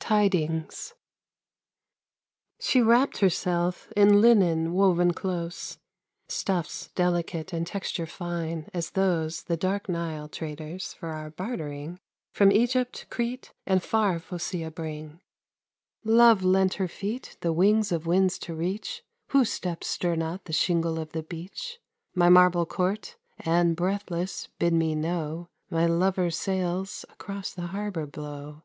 [0.00, 0.94] TIDINGS
[2.58, 5.76] She wrapped herself in linen woven close,
[6.26, 12.00] Stuffs delicate and texture fine as those The dark Nile traders for our bartering
[12.32, 15.20] From Egypt, Crete and far Phocea bring.
[16.02, 20.54] Love lent her feet the wings of winds to reach (Whose steps stir not the
[20.54, 21.78] shingle of the beach)
[22.14, 28.62] My marble court and, breathless, bid me know My lover's sails across the harbor blow.